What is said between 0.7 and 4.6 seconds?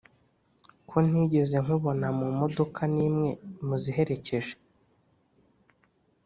ko ntigeze nkubona mumodoka nimwe muziherekeje